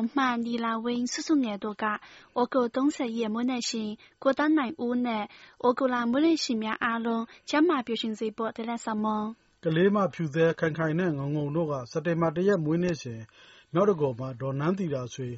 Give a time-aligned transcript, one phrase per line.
[0.00, 2.00] 某မှ尼拉温叔叔眼多噶，
[2.32, 5.28] 我个东十也没耐心，过到南屋呢，
[5.58, 9.36] 我个啦没耐心面阿龙，将马表现这波得来什么？
[9.62, 13.20] ကလေးမဖြူသေးခိုင်ခိုင်နဲ့ငုံငုံတို့ကစက်တင်ဘာတရက်မွေးနေ့စဉ်
[13.72, 15.28] မြောက်တကောမှာဒေါ်နန်းတီတာဆွေ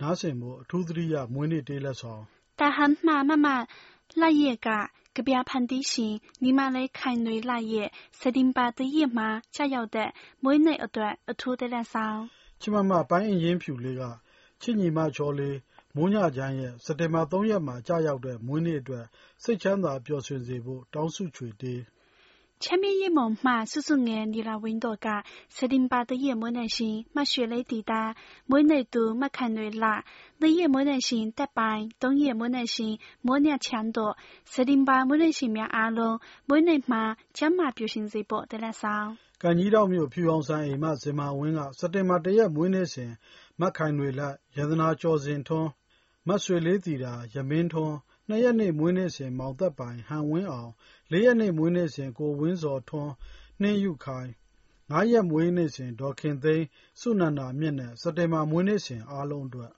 [0.00, 2.22] နားဆင်မှုအထူးသတိရမွေးနေ့တေးလက်ဆောင်
[2.58, 3.66] 大汉妈妈妈
[4.14, 4.68] 腊月噶，
[5.14, 12.28] 隔壁盘地心，你妈来看内腊月，十点八的夜嘛，加要的，每内一段一吐得来少。
[12.61, 14.03] ချစ်မမ ပိုင်းအိုင်ယိမ်းဖြူလေးက
[14.61, 15.57] ချစ်ညီမ ချောလေး
[15.95, 19.05] မိုးညခြိုင်းရဲ့ စက်တင်ဘာ ၃ ရက်မှာ ကျရောက်တဲ့ မွေးနေ့အတွက်
[19.43, 21.81] စိတ်ချမ်းသာပျော်ရွှင်စေဖို့ တောင်းဆုချွေတေး။
[22.63, 25.07] ချမ်းမြေ့ရေးမုန်မှ ဆူဆူငယ် နီလာဝင်းတို့က
[25.55, 28.01] စက်တင်ဘာတရက်မွေးနေ့ရှင် မ雪雷တီတာ
[28.49, 29.89] မွေးနေ့သူ မခိုင်နွယ်လှ၊
[30.39, 32.93] နှစ်ရက်မွေးနေ့ရှင် သက်ပိုင်၊သုံးရက်မွေးနေ့ရှင်
[33.25, 34.13] မိုးမြတ်ချမ်းတို့
[34.51, 37.03] စက်တင်ဘာမွေးနေ့ရှင်များအားလုံး မွေးနေ့မှာ
[37.37, 39.09] ကျန်းမာပျော်ရွှင်စေဖို့ သီလဆောင်
[39.41, 43.11] ကြီးတောက်မြို့ ဖြူအောင်ဆိုင်အိမ်မ ဇင်မာဝင်းက စက်တင်ဘာတရက် မွေးနေ့စဉ်
[43.59, 45.69] မတ်ခိုင်တွေလက်ရတနာကျော်စင်ထွန်း
[46.27, 47.97] မတ်ဆွေလေးတီတာရမင်းထွန်း
[48.27, 50.71] နှစ်ရက်နေ့ မွေးနေ့စဉ် မောင်သက်ပိုင် ဟန်ဝင်းအောင်
[51.11, 53.13] လေးရက်နေ့ မွေးနေ့စဉ် ကိုဝင်းစော်ထွန်း
[53.61, 54.29] နှင်းယူခိုင်
[54.91, 56.65] ငါးရက် မွေးနေ့စဉ် ဒေါ်ခင်သိန်း
[56.99, 59.71] စုနန္ဒာမြင့်နဲ့ စက်တင်ဘာ မွေးနေ့စဉ် အားလုံးအတွက်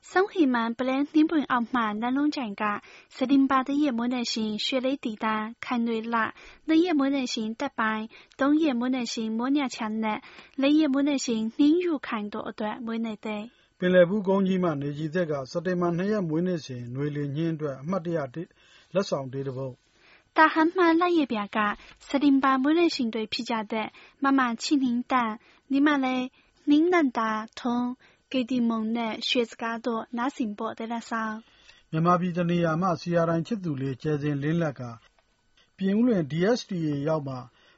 [0.00, 6.34] 生活们不能宁本傲慢南龙讲噶，十点八的夜没耐心，学雷滴答，看内拉，
[6.66, 10.20] 那夜没耐心得白，冬夜没耐心莫娘强呢，
[10.56, 13.50] 雷夜没耐心宁如看多一段没耐得。
[13.78, 18.48] ပင်လယ်ဘူးကုန်းကြီးမှနေကြီးသက်ကစက်တင်ဘာ2ရက်မွေးနေ့စဉ်ຫນွေလီညင်းအတွက်အမှတ်တရတေး
[18.94, 19.74] လက်ဆောင်တေးတစ်ပုဒ်
[20.36, 21.58] 大汉妈腊月表噶，
[22.06, 23.90] 十点八没耐心对皮夹的，
[24.20, 26.30] 妈妈清零蛋，你妈嘞
[26.64, 27.96] 宁南大通，
[28.31, 31.35] ကေတီမုံနဲ့ရွှေစကားတို့နားစင်ပေါ်တဲ့ဆောင်
[31.91, 34.81] မြန်မာပြည်တနေရာမှာ CRI ချစ်သူလေးကျဲစင်လင်းလက်က
[35.77, 37.35] ပြင်ဦးလွင် DSTA ရောက်မှ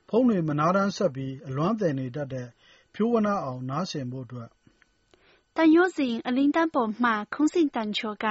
[0.10, 2.48] ဖုန်းတွေမနာတမ်းဆက်ပြီးအလွမ်းတယ်နေတတ်တဲ့
[2.94, 4.50] ဖြိုးဝနအောင်နားဆင်ဖို့အတွက်
[5.58, 8.26] တန်ရိုးစဉ်အလင်းတန်းပေါ်မှာခုံးစင်တန်ချောက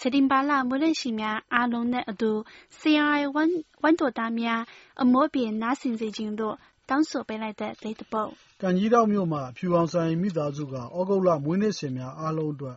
[0.00, 2.32] စတင်ပါလာမွေးလက်ရှိများအားလုံးနဲ့အတူ
[2.78, 3.50] CRI ဝန်
[3.82, 4.62] ဝန်တော်သားများ
[5.02, 6.56] အမောပြေနားဆင်စေခြင်းတို့
[6.90, 8.30] တောင်းဆိုပေးလိုက်တဲ့ ဈေးတပုဒ်။
[8.62, 10.78] ကံကြီးထောင့်မြို့မှာ ဖြူအောင်ဆိုင်မိသားစုက သြ
[11.08, 12.76] ဂုတ်လ မွေးနေ့စဉ်များ အားလုံးအတွက်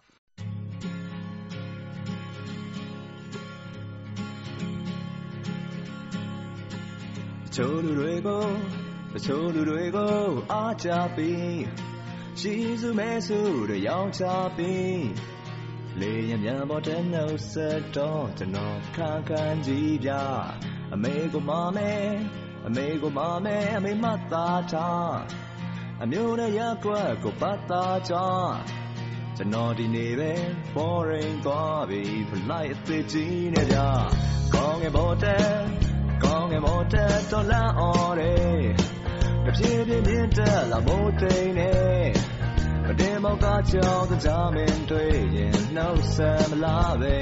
[7.46, 8.46] တချို့လူတွေကို
[9.13, 10.18] တချို့လူတွေကို
[10.52, 11.63] အားကျပြီး
[12.40, 14.23] ရှီးဆူးမဲဆူးတွေ ရောင်းချ
[14.57, 15.06] ပြီး
[16.00, 20.12] လေယာဉ်ပျံပေါ်တက်နှုတ်ဆက်တော့ ကျွန်တော် ခါးခါးကြီးဗျ
[20.94, 25.16] အမေကိုမှာမယ် အမေကိုမမဲအမေမသားထား
[26.03, 28.13] အမျိုးနဲ့ရက်ကွက်ကိုပတ်သားချ
[29.38, 30.34] ကျွန်တော်ဒီနေ့ပဲ
[30.75, 33.78] boring သွားပြီ flight အသေးကြီးနေကြ
[34.53, 35.47] ကောင်းငယ်ပေါ်တဲ့
[36.23, 38.62] ကောင်းငယ်ပေါ်တဲ့တော်လန့်အော်တယ်
[39.46, 42.07] တပြေးပြေးမြင့်တက်လာမိုးတိန်နဲ့
[42.85, 47.16] မတင်မောက်ကကြောင်ကြမင်းတွေ့ရင်နှုတ်ဆက်မလားပဲ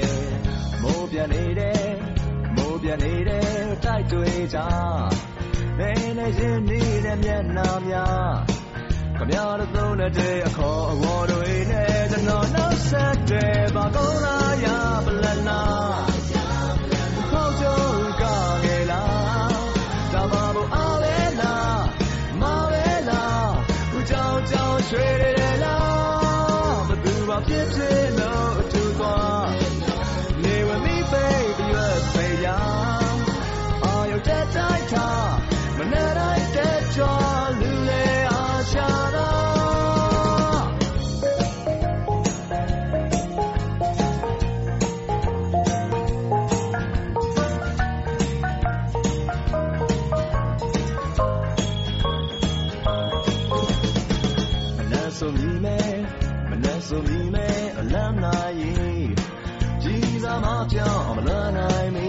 [0.82, 1.86] မိုးပြန်နေတယ်
[2.56, 3.48] မိုးပြန်နေတယ်
[3.84, 4.58] တိုက်တွေ့ကြ
[5.78, 8.34] နေနေရင်နေတဲ့မျက်နှာများ
[9.16, 10.10] ခမရတဲ့သုံးတဲ့
[10.46, 14.66] အခေါ်အဝေါ်တွေနဲ့ကျွန်တော်နောက်ဆက်တဲ့ဘာကုန်းလာရ
[15.04, 15.60] ပလနာ
[17.30, 17.80] ခေါင်းကျုံ
[18.20, 18.22] က
[18.64, 19.02] ငယ်လာ
[20.12, 21.82] ဒါမှမဟုတ်အားလဲလား
[22.40, 23.50] မပဲလား
[23.94, 25.06] ဦးကြောင်ကြောင်ရွှေ
[25.40, 28.01] ရလားဘသူမှဖြစ်ဖြစ်
[60.74, 62.08] စားမပြောင်းမလန်းနိုင်မီ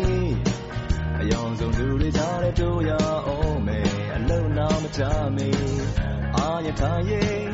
[1.19, 2.91] အယောင်ဆုံးသူတွေကြားတဲ့တို့ရ
[3.27, 3.79] အောင်မဲ
[4.15, 5.01] အလုံးနောက်မချ
[5.35, 5.49] မီ
[6.37, 7.47] အာရထားရေး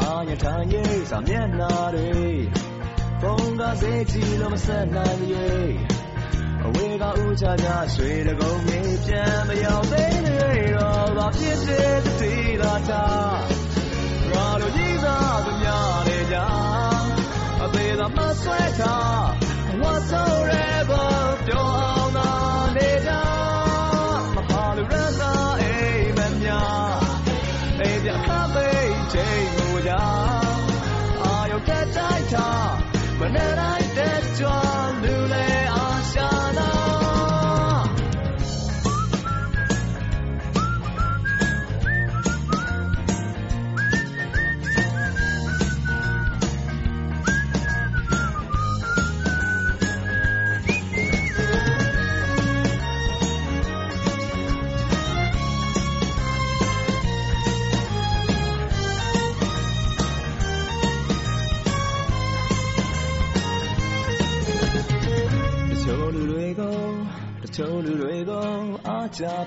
[0.00, 2.10] အာရထားရေးစာမျက်နှာတွေ
[3.20, 5.68] ဖုန်းကစေးကြည့်လို့မဆက်နိုင်ရဲ့
[6.64, 13.38] အဝေးကဥချကြရွှေတကုံကြီးပြန်မရောက်သေးသေးတော့ဘာဖြစ်တဲ့တတိသာထား
[14.32, 16.36] ရာလိုကြီးစားသူများနေကြ
[17.62, 19.45] အသေးသာမဆွဲထား
[19.86, 20.66] ဝတ်ဆိုးရဲ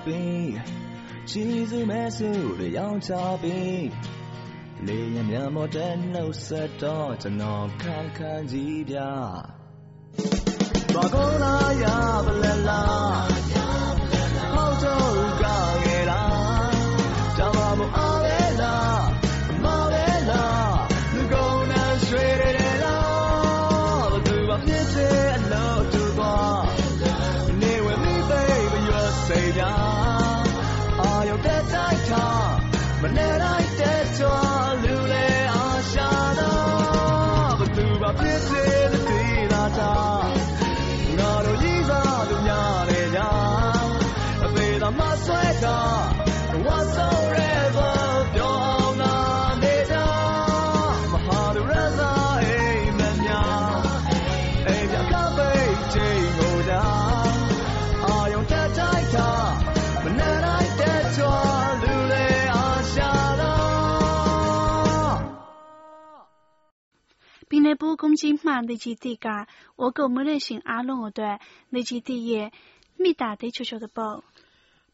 [0.09, 0.51] ပြီး
[1.31, 2.29] ရှိစုမဲစု
[2.59, 3.11] တွေရောင်းချ
[3.41, 3.87] ပြီး
[4.87, 8.97] လေယာဉ်မြန်ပေါ်တဲ့နှုတ်ဆက်တော့ကျွန်တော်ခံခံကြည့်ပြ
[10.93, 11.85] ဘာကောလာရ
[12.25, 13.28] ပလလာ
[44.99, 45.65] 八岁大，
[46.61, 46.97] 我送
[47.31, 47.39] 热
[47.71, 47.79] 哥
[48.97, 49.01] 那
[49.55, 49.95] 鱼塘，
[51.23, 51.99] 下顿热哥
[52.35, 52.37] 会
[52.97, 53.31] 焖鸭，
[54.65, 55.39] 会吃咖啡
[55.89, 55.95] 真
[56.35, 56.37] 好
[56.67, 56.69] 茶。
[58.05, 58.77] 阿用脚踩
[59.13, 59.15] 他，
[60.03, 60.45] 不奈奈
[60.77, 60.79] 地
[61.15, 61.17] 坐，
[61.79, 62.13] 流泪
[62.45, 63.47] 了。
[67.47, 68.61] 平日补公斤，买，
[69.77, 72.51] 我哥每日寻阿龙下顿，你几滴药，
[72.97, 74.01] 咪打得悄悄的补。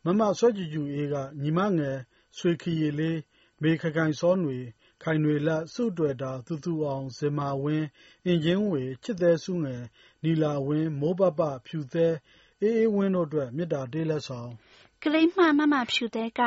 [0.06, 1.98] မမဆွဲကြူကြူအေးကညီမငယ်
[2.38, 3.20] ဆွေခီရီလေး
[3.62, 4.60] မေခကိုင်စောနွေ
[5.04, 7.88] ခိုင်နွေလက်စုတွေ့တာသူသူအောင်ဇင်မာဝင်း
[8.26, 9.84] အင်ဂျင်ဝေချစ်သေးစုငယ်
[10.24, 12.16] နီလာဝင်းမိုးပပဖြူသေး
[12.62, 14.52] အေးအေးဝင်းတို့အတွက်မေတ္တာတေးလက်ဆောင်
[15.04, 16.42] ကလေးမှမမဖြူတဲ့က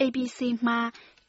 [0.00, 0.74] ABC မှ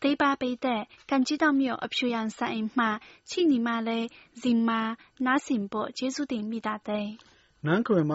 [0.03, 2.85] တေးပါပေးတဲ့ကန်ကြီးတောင်မြို့အဖြူရန်ဆိုင်မှ
[3.29, 4.05] ချိနီမလေး
[4.41, 4.81] ဇင်မာ
[5.25, 7.07] နားစင်ဖို့ကျေးဇူးတင်မိတာတဲ့
[7.65, 8.13] နန်းခွင်မ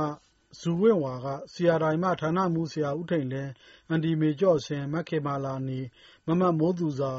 [0.60, 3.52] ဇူဝင့်ဝါကဆီယာတိုင်မ ဌာနမှုဆရာဦးထိန်လင်း
[3.88, 5.80] အန်ဒီမေကျော့စင်မက်ခေမာလာနီ
[6.26, 7.12] မမမိုးသူစာ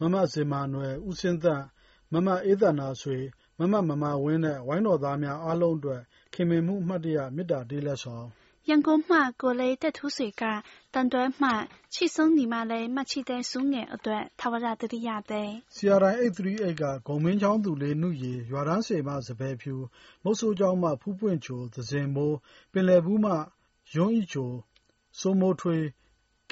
[0.00, 1.64] မမစင်မာနွယ် ဦးစင်းသန့်
[2.12, 3.18] မမအေးသနာဆွေ
[3.58, 6.00] မမမမဝင်းနဲ့ ဝိုင်းတော်သားများအားလုံးအတွက်
[6.34, 8.26] ခင်မင်မှု အမှတ်တရ မေတ္တာတေးလက်ဆောင်
[8.68, 10.42] ရန်ကုန်မှကိုလေးတက်ထူးဆွေက
[10.94, 11.50] တန်တွဲမှ
[11.94, 19.74] ချိဆုံးညီမလေးမချိတဲ့စုငယ်အတွက်ထာဝရတတိယတဲ့ဆီယာတိုင်း838ကဂုံမင်းချောင်းသူလေးနှုရေရွာတန်းစေမစပယ်ဖြူ
[20.24, 22.36] မုတ်ဆိုးချောင်းမှဖူးပွင့်ချိုသစင်မိုး
[22.72, 23.32] ပင်လယ်ဘူးမှ
[23.94, 24.50] ယွန်းဤချို
[25.20, 25.84] စိုးမိုးထွေး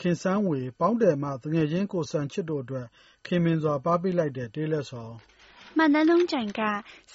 [0.00, 2.86] ခင်စန်းဝေပေါင်းတယ်မှတငယ်ချင်းကိုစံချစ်တို့အတွက်
[3.26, 5.14] ခင်မင်စွာပါပေးလိုက်တဲ့တေးလက်ဆောင်
[5.78, 6.62] မန္တလုံးကျန်က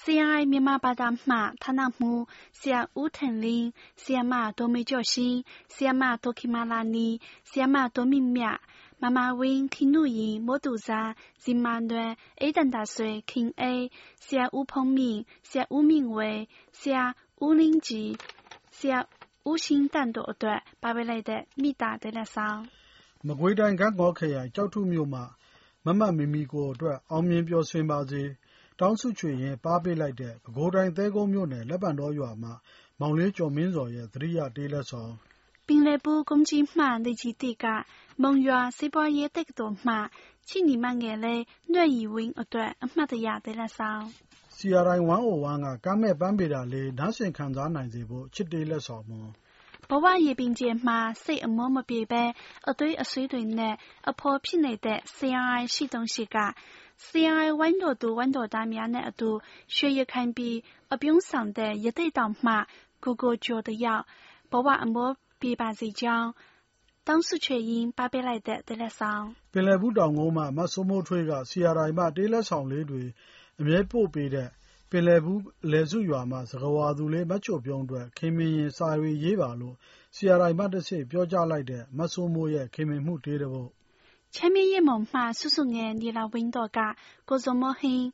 [0.02, 2.24] CRI မြန်မာဘာသာမှဌာနမှူး
[2.60, 3.68] ဆရာဦးထန်လင်း
[4.02, 5.36] ဆရာမဒေါ်မေကျော်ရှင်
[5.74, 7.08] ဆရာမဒေါ်ခင်မာလာနီ
[7.50, 8.58] ဆရာမဒေါ်မြင့်မြတ်
[9.02, 11.02] မမဝင်းခင်နုရင်မိုးတူစာ
[11.44, 12.12] ဇင်မန်တွင်
[12.42, 13.84] အေးတန်တာဆွေခင်အေး
[14.26, 15.20] ဆရာဦးဖုံးမြင့်
[15.50, 16.32] ဆရာဦးမြင့်ဝေ
[16.80, 17.04] ဆရာ
[17.44, 18.10] ဦးလင်းကြည်
[18.78, 19.00] ဆရာ
[19.50, 22.60] ဦးရှင်းတန်တို့အတွက်ပါပေးလိုက်တဲ့မိသားတဲ့လက်ဆောင်
[23.28, 25.22] မကွေးတိုင်းကန်းကောခရိုင်ကြောက်ထုမြို့မှ
[25.86, 28.24] မမမီမီကိုအတွက်အောင်မြင်ပျော်ရွှင်ပါစေ
[28.81, 32.51] တောင်းစုချွေရင်ပါပေးလိုက်တဲ့ပဲခူးတိုင်းသဲကုန်းမြို့နယ်လက်ပံတော်ရွာမှ
[33.01, 35.13] မောင်လေးကျော်မင်းစော်ရဲ့သတိရတေးလက်ဆောင်
[35.67, 37.65] ပင်လယ်ဘူး公鸡မှနေကြီးတိက
[38.23, 39.95] မုံရွာစေပွားရေးတက္ကသိုလ်မှ
[40.49, 44.05] ချိနီမငယ်လေးຫນွဲ့ရီဝင်းအတွက်အမှတ်တရတဲ့လက်ဆောင်
[44.57, 44.99] CRI
[45.37, 49.31] 101ကကမ်းမဲ့ပန်းပေတာလေးနားဆင်ခံစားနိုင်စေဖို့ချစ်တေးလက်ဆောင်မွန်
[49.90, 52.24] ဘဝရေပင်ကျဲမှာ စိတ်အမောမပြေပဲ
[52.70, 53.76] အသွေးအဆွေးတွေနဲ့
[54.10, 56.38] အဖော်ဖြစ်နေတဲ့ CRI ရှိတုံးရှိက
[57.06, 59.30] CRI ဝိုင်းတော်သူ ဝိုင်းတော်သားများနဲ့အတူ
[59.76, 60.56] ရွှေရခိုင်ပြည်
[60.94, 62.54] အပြုံးဆောင်တဲ့ရတိတ်တောင်မှ
[63.04, 64.04] ကိုကိုကျော်တယောက်
[64.52, 65.10] ဘဝအမော
[65.42, 66.30] ပြေပါစေကြောင်း
[67.08, 73.04] တောင်းစုချွေရင်ပါပေးလိုက်တဲ့တဲ့လက်ဆောင် ပင်လယ်ဘူးတောင်ကုန်းမှမတ်စိုးမိုးထွေးက CRI မှ တေးလက်ဆောင်လေးတွေ
[73.60, 74.50] အမြဲပို့ပေးတဲ့
[74.90, 79.76] ပင်လယ်ဘူးအလယ်စုရွာမှ စကားဝါသူလေး မချိုပြုံးအတွက် ခင်မင်ရင် စာတွေရေးပါလို့
[80.16, 83.70] CRI မှတဆင့် ပြောကြားလိုက်တဲ့ မစိုးမိုးရဲ့ ခင်မင်မှုတေးတပုဒ်
[84.36, 86.80] ချမ်းမြေ့ရမုံမှ ဆူဆူငယ် နီလာဝင်းတော့က
[87.30, 88.06] ကိုဇော်မိုးဟိန်း၊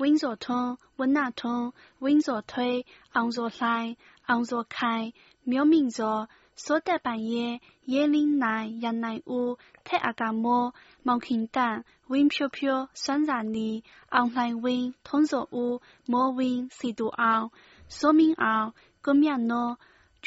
[0.00, 1.64] ဝင်းဇော်ထွန်း၊ဝဏ္ဏထွန်း၊
[2.04, 2.74] ဝင်းဇော်ထွေး၊
[3.14, 3.86] အောင်ဇော်လှိုင်၊
[4.28, 5.04] အောင်ဇော်ခိုင်၊
[5.50, 6.22] မျိုးမင့်ဇော်
[6.59, 10.73] 所得半夜，夜岭南，人南屋，太阿嘎么，
[11.03, 17.51] 毛轻蛋，温飘飘，酸然泥，昂来温，通着屋，莫温，西都昂，
[17.89, 19.77] 说明昂，个面喏。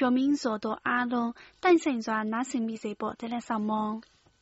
[0.01, 1.31] ကြောမင်းစောတော့အားလုံး
[1.63, 3.89] တိုင်ဆိုင်စွာနားဆင်မိစေဖို့တလက်ဆောင်မော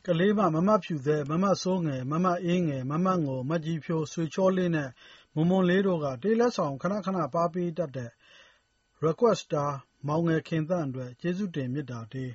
[0.05, 4.89] ကလေးမမမဖြူသေးမမစိုးငယ်မမအေးငယ်မမငိုမကြီးဖြိုးဆွေချောလေးနဲ့
[5.35, 8.11] မွန်မွန်လေးတို့ကတေးလက်ဆောင်ခဏခဏပါပေးတတ်တဲ့
[9.05, 9.67] requester
[10.06, 12.32] မောင်ငယ်ခင်သန့်အတွက် ကျေးဇူးတင်မေတ္တာတေး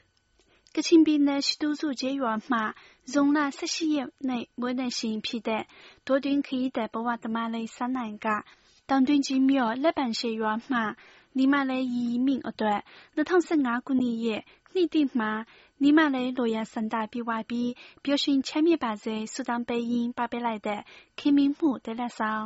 [0.75, 2.57] ကချင်ပြည်နယ် ရှိတူစုကျေးရွာမှ
[3.13, 5.63] ဇုံလ18ရက်နေ့မွေးနေ့ရှင်ဖြစ်တဲ့
[6.07, 8.27] ဒေါ်တွင်ခရီးတဲ့ဘဝသမားလေးစန်းနိုင်က
[8.89, 10.77] တောင်တွင်ကြီးမြို့ လက်ပံရှေရွာမှ
[11.37, 12.79] နီမလေးရီမင့်အတွက်
[13.17, 14.41] 2015ခုနှစ်ရဲ့
[14.73, 15.31] နှစ်တိမှာ
[15.83, 17.71] နီမလေး လိုရစန္ဒပြဝပြီး
[18.03, 20.81] ပျော်ရွှင်ချမ်းမြေ့ပါစေ ဆုတောင်းပေးရင်းပါပေးလိုက်တဲ့
[21.19, 22.45] ခင်မင်းမှုတဲ့လက်ဆောင်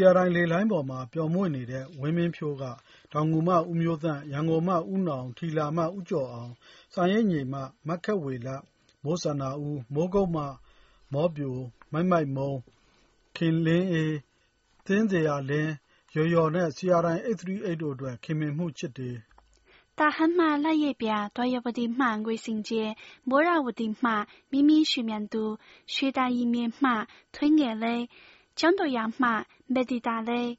[0.00, 2.64] CRI လေလှိုင်းပေါ်မှာ ပျော်မွေ့နေတဲ့ ဝင်းမင်းဖြိုးက
[3.12, 6.52] တောင်ငူမှ ဦးမျိုးသန့်၊ရန်ကုန်မှ ဦးနောင်၊ထီလာမှ ဦးကျော်အောင်၊
[6.94, 8.48] စာရေးညီမှ မခက်ဝေလ၊
[9.04, 10.44] မိုးစန္ဒာဦး၊မိုးကုတ်မှ
[11.12, 11.56] မောပျို၊
[11.92, 12.58] မိုက်မိုက်မုန်း၊
[13.36, 14.12] ခင်လင်းအေး၊
[14.86, 15.70] သင်းဇေယျာလင်း၊
[16.14, 19.16] ယော်ယော်နဲ့ CRI 838 တို့အတွက် ခင်မင်မှုချစ်တယ်။
[19.98, 22.82] တာဟန်မှ လရေပြာ၊ဒွါယဝတီမှ ငွေစင်ကြေ၊
[23.28, 24.10] မိုးရာဝတီမှ
[24.50, 25.44] မီးမီးရွှေမြန်သူ၊
[25.94, 26.92] ရွှေတာရည်မြင်မှ
[27.34, 28.02] ထွေးငယ်လေး၊
[28.59, 30.57] 江多样嘛没得大嘞，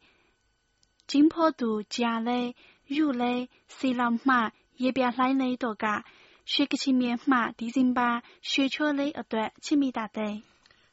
[1.07, 2.55] 金坡度加嘞，
[2.87, 6.05] 入嘞，西浪嘛也别来嘞多噶，
[6.45, 10.43] 学个前面嘛地震吧，学错嘞一段亲密大的。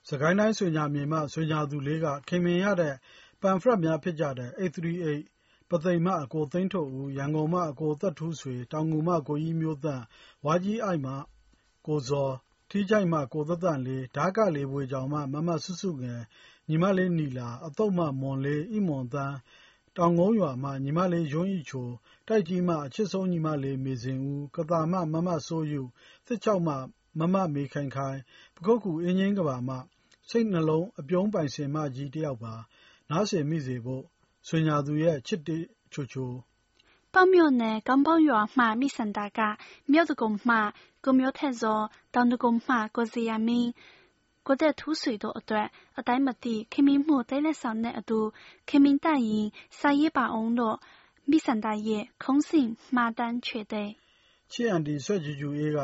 [0.04, 2.96] စကိုင်းတိုင်းဆွေညာမြေမှဆွေညာသူလေးကခင်မင်ရတဲ့
[3.42, 10.02] ပန်ဖရက်များဖြစ်ကြတဲ့838ပုသိမ်မှအကိုသိန်းထွဋ်ဦး၊ရန်ကုန်မှအကိုသက်ထူးဆွေ၊တောင်ငူမှကိုကြီးမျိုးသန့်၊
[10.46, 11.14] ဝါးကြီးအိုက်မှ
[11.88, 12.32] ကိုဇော်၊
[12.70, 16.20] ထီးချိုင့်မှကိုသန့်သန့်လေး၊ဒါးကလေးဗွေကျော်မှမမစုစုငယ်၊
[16.69, 19.35] ညီမလေးနီလာ၊အသုတ်မှမွန်လေး၊ဣမွန်သန်း၊
[19.97, 21.89] တောင်ကုန်းရွာမှညီမလေးယွန်းအိချို၊
[22.29, 25.83] တိုက်ကြီးမှအချစ်ဆုံးညီမလေး မေဇင်ဦး၊ကသာမှမမစိုးယု၊
[26.27, 26.75] သစ်ချောက်မှ
[27.19, 28.17] မမမေခိုင်ခိုင်၊
[28.55, 29.77] ပခုက္ကူ အင်းငြိမ်းကဘာမှ
[30.31, 32.55] စိတ်နှလုံး အပြုံးပိုင်ရှင်မကြီးတစ်ယောက်ပါ။
[33.11, 34.05] နားဆင်မိစေဖို့
[34.49, 36.33] ဆွေညာသူရဲ့ ချစ်ချိုချို
[37.15, 39.41] ပေါမြို့နယ် ကောင်းပေါရွာမှ မိစန္ဒာက
[39.91, 40.57] မြို့တကုံမှ
[41.05, 41.81] ကိုမျိုးထက်စော
[42.15, 43.71] တောင်တကုံမှကိုစီယာမင်း
[44.48, 45.68] ကိုတဲ့ထူးဆွေတို့အတွက်
[46.00, 48.20] အတိုင်းမသိခင်မင်းမှုတဲလက်ဆောင်နဲ့အတူ
[48.70, 49.48] ခင်မင်းတိုင်ရင်
[49.80, 50.78] စာရေးပါအောင်တော့
[51.30, 53.90] မိစန္ဒာရဲ့ခုံးစင်မှာတန်းချွေတဲ့
[54.52, 55.80] ချစ်အန်တီဆွဲကြူကြူအေးက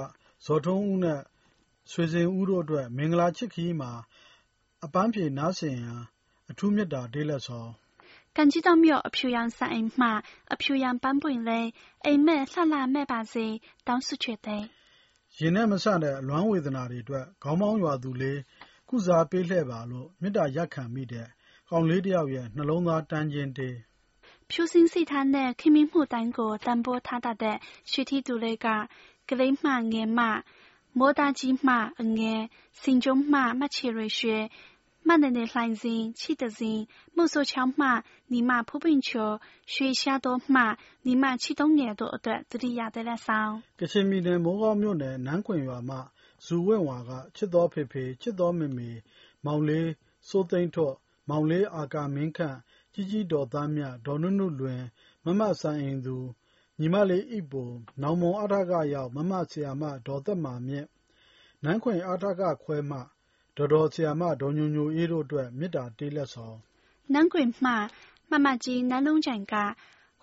[0.45, 1.21] ဇော်ထုံးဦးနဲ့
[1.91, 3.91] ဆွေစဉ်ဦးတို့အတွက်မင်္ဂလာချစ်ခီးမှာ
[4.85, 6.01] အပန်းဖြေနားဆင်ရန်
[6.49, 7.69] အထူးမြတ်တာဒေးလက်ဆောင်
[8.37, 10.03] 感激到庙漂洋三爱马，
[10.61, 11.73] 漂洋半半嘞，
[12.05, 13.45] အိမ်မက်လှလှမဲ့ပါစေ
[13.87, 14.63] တောင်းဆုချွေတဲ့
[15.38, 18.40] ရင်နဲ့မဆတဲ့ အလွမ်းဝေဒနာတွေအတွက် ခေါင်းပေါင်းရွာသူလေး
[18.88, 21.28] ကုစားပေးလှဲ့ပါလို့ မေတ္တာရက်ခံမိတဲ့
[21.70, 23.76] ကောင်လေးတယောက်ရဲ့ နှလုံးသားတန်းခြင်းတေး
[24.50, 27.56] ဖြူစင်းစိတ်ထားနဲ့ခင်မင်းမှုတိုင်းကို တန်ဖိုးထားတတ်တဲ့
[27.90, 28.66] ရွှေထီသူလေးက
[29.28, 30.26] ကလေးမှငယ်မှ
[30.98, 32.42] မိုးသားကြီးမှအငယ်
[32.82, 34.36] စင်ကြုံမှမချေရွှေ
[35.03, 43.63] 慢奶奶来人，气得人，莫说强马，你妈普遍球，学下多马，你妈启动眼多段，这里压得来上。
[43.77, 45.97] ကချင်ပြည်နယ်မိုးကောင်းမြို့နယ်နန်းခွင်ရွာမှ
[46.45, 48.89] ဇူဝင့်ဝါကချစ်တော်ဖေဖေချစ်တော်မေမေ
[49.45, 49.89] မောင်လေး
[50.27, 50.95] စိုးသိန်းထွတ်
[51.29, 52.57] မောင်လေးအာကာမင်းခန့်
[52.93, 54.81] ကြီးကြီးတော်သားမြဒေါ်နုနုလွင်
[55.25, 56.17] မမဆန်အိမ်သူ
[56.79, 57.69] ညီမလေးဣပို
[58.01, 60.87] နောင်မွန်အထကရောက်မမဆရာမဒေါ်သက်မာမြင့်
[61.63, 62.99] နန်းခွင်အထကခွဲမှ
[63.56, 66.56] ဒေါ်ဒေါ်ဆရာမ ဒေါ်ညိုညိုအေးတို့အတွက် မေတ္တာတေးလက်ဆောင်
[67.12, 67.70] နန်းကွင်မှ
[68.30, 69.54] မမကြီးနန်းလုံးကျန်က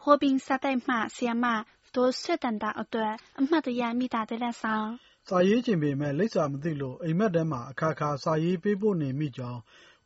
[0.01, 1.45] ဟိုပင်စာတိုက်မှဆရာမ
[1.95, 4.89] ဒေါ်ဆွတ်တန်တာအတွက် အမှတ်တရမေတ္တာတေးလက်ဆောင်
[5.27, 9.59] စာရေးခြင်းပေမဲ့လိပ်စာမသိလို့အိမ်မက်ထဲမှာအခါခါစာရေးပေးဖို့နေမိကြောင်း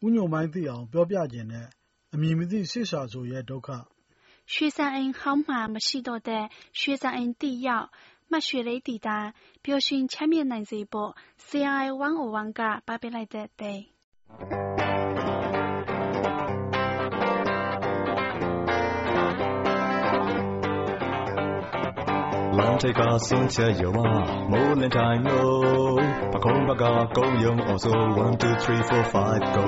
[0.05, 1.67] ဥညုံမိုင်းသိအောင်ပြောပြခြင်းနဲ့
[2.13, 3.69] အမည်မသိဆိစာဆိုရဲ့ဒုက္ခ
[4.53, 6.43] ရွှေစံအိမ်ဟောင်းမှမရှိတော့တဲ့
[6.79, 7.87] ရွှေစံအိမ်တိရောက်
[8.31, 9.19] မှတ်ရွှေလေးတည်တာ
[9.63, 11.11] ပျော်ရွှင်ချမ်းမြေ့နိုင်စေဖို့
[11.47, 11.85] CRI
[12.21, 13.79] 101ကပါပေးလိုက်တဲ့တဲ့
[22.57, 23.47] လမ်းထိပ်ကစင်း
[26.43, 29.65] ချက်ရုံမမိုးလင်းတိုင်းလို့ပခုံးဘကကုန်းယုံအောင်ဆို1 2 3 4 5 go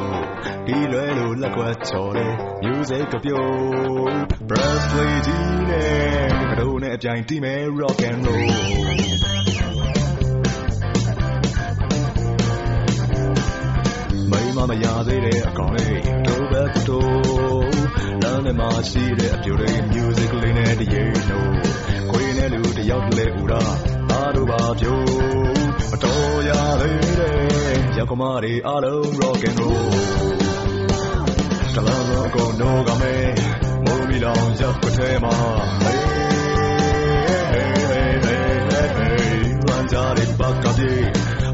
[0.66, 3.54] ဒီလွယ်လို့လက်ကွက်ချော်တယ် music ကပြုတ်
[4.50, 5.38] breath play ဒီ
[5.70, 8.50] နဲ့ကတော့နဲ့အပြိုင်တီးမယ် rock and roll
[14.32, 17.72] မိမမရသေးတဲ့အကောင်လေးတို့ဘက်တို့
[18.22, 21.54] လမ်းထဲမှာရှိတဲ့အပြိုလေး music လေးနဲ့တရေလို့
[22.12, 23.62] ခွေနဲ့လူတယောက်တည်းဦးတာ
[24.10, 25.57] အားတို့ပါပြို
[25.92, 27.38] မတော်ရသေးတဲ့
[27.98, 29.88] ရောက်ကမတွေအားလုံး rock and roll
[31.76, 33.16] တလားလုံးကိုနိုးကမဲ
[33.86, 35.36] မိုးမီလောင်ရပ်ခွထဲမှာ
[37.52, 39.28] hey hey hey hey hey
[39.68, 40.94] လမ်းကြတဲ့ဘက်ကပြေ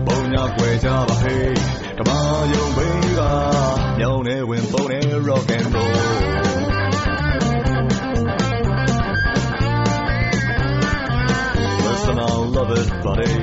[0.05, 1.53] ပုံညာွယ်ကြပါဟေး
[1.97, 2.11] ဓမ္မ
[2.51, 3.21] ယုံဘေးက
[3.97, 6.33] မြောင်းနေဝင်ပုံနေ rock and roll
[12.53, 13.42] love it buddy mm, rock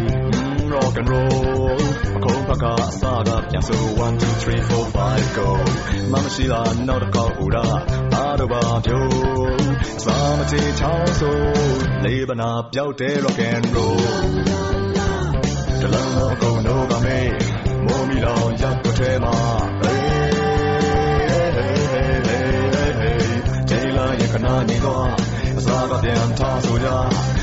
[1.00, 1.80] and roll
[2.16, 5.48] အခုဘကအစားကပြန်ဆို1 2 3 4 5 go
[6.12, 7.66] မမရှိလားနောက်တစ်ခေါက်ဦးတာ
[8.14, 9.12] အားတော့ပါဖြိုး
[10.04, 11.38] စာမချေချောင်းဆို
[12.04, 14.00] လေးပနာပြောက်တဲ့ rock and roll
[15.80, 17.32] တလုံးတော့ကုန်တော့ကမေး
[17.84, 19.36] မိုးမီလောင်ရပ်ကိုထဲမှာ
[19.82, 19.98] hey
[21.56, 23.18] hey hey hey hey
[23.70, 25.08] ဂျေလာရခနာနေတော့
[25.58, 26.88] အစားကပြန်ထားဆိုကြ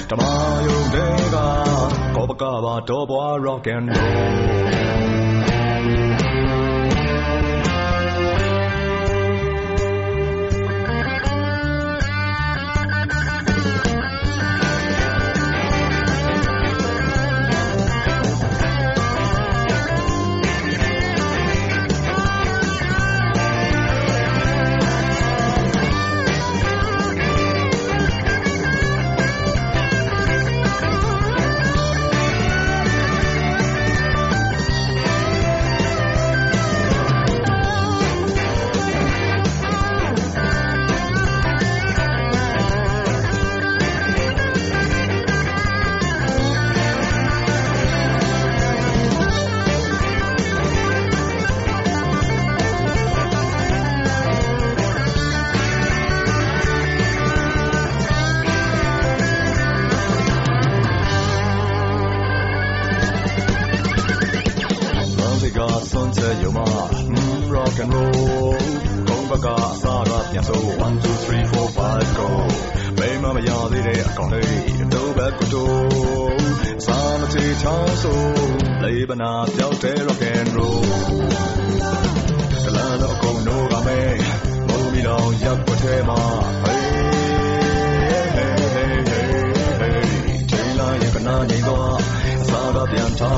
[0.09, 0.23] ဓမ္မ
[0.65, 1.37] ယုံတွေက
[2.15, 5.16] ကောပကပါတော့ဘွား rock and roll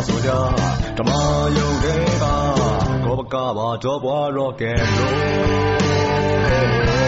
[0.07, 0.31] ဆိုကြ
[0.97, 1.11] ဓမ္မ
[1.57, 2.25] ယုံတဲ့က
[3.05, 6.98] ကောပကပါတော့ဘွားတော့ကဲလို့